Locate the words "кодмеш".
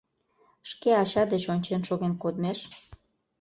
2.21-2.59